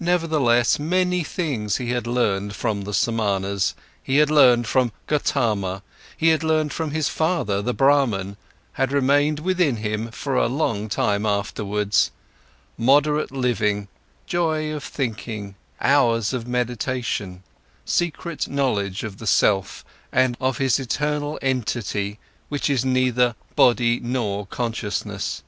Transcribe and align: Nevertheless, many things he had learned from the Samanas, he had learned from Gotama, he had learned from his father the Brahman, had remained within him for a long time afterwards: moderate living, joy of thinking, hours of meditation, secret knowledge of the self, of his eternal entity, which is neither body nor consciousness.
Nevertheless, 0.00 0.80
many 0.80 1.22
things 1.22 1.76
he 1.76 1.90
had 1.90 2.04
learned 2.04 2.56
from 2.56 2.82
the 2.82 2.92
Samanas, 2.92 3.74
he 4.02 4.16
had 4.16 4.28
learned 4.28 4.66
from 4.66 4.90
Gotama, 5.06 5.84
he 6.16 6.30
had 6.30 6.42
learned 6.42 6.72
from 6.72 6.90
his 6.90 7.08
father 7.08 7.62
the 7.62 7.72
Brahman, 7.72 8.36
had 8.72 8.90
remained 8.90 9.38
within 9.38 9.76
him 9.76 10.10
for 10.10 10.34
a 10.34 10.48
long 10.48 10.88
time 10.88 11.24
afterwards: 11.24 12.10
moderate 12.76 13.30
living, 13.30 13.86
joy 14.26 14.72
of 14.72 14.82
thinking, 14.82 15.54
hours 15.80 16.32
of 16.32 16.48
meditation, 16.48 17.44
secret 17.84 18.48
knowledge 18.48 19.04
of 19.04 19.18
the 19.18 19.28
self, 19.28 19.84
of 20.40 20.58
his 20.58 20.80
eternal 20.80 21.38
entity, 21.40 22.18
which 22.48 22.68
is 22.68 22.84
neither 22.84 23.36
body 23.54 24.00
nor 24.02 24.44
consciousness. 24.44 25.44